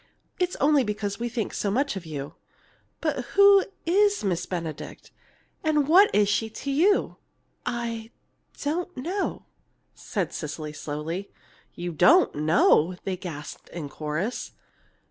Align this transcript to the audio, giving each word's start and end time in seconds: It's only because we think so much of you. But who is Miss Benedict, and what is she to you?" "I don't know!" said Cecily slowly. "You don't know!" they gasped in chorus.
It's 0.39 0.55
only 0.55 0.83
because 0.83 1.19
we 1.19 1.29
think 1.29 1.53
so 1.53 1.69
much 1.69 1.95
of 1.95 2.07
you. 2.07 2.33
But 3.01 3.23
who 3.37 3.63
is 3.85 4.23
Miss 4.23 4.47
Benedict, 4.47 5.11
and 5.63 5.87
what 5.87 6.09
is 6.11 6.27
she 6.27 6.49
to 6.49 6.71
you?" 6.71 7.17
"I 7.67 8.09
don't 8.63 8.97
know!" 8.97 9.45
said 9.93 10.33
Cecily 10.33 10.73
slowly. 10.73 11.29
"You 11.75 11.91
don't 11.91 12.33
know!" 12.33 12.95
they 13.03 13.15
gasped 13.15 13.69
in 13.69 13.89
chorus. 13.89 14.53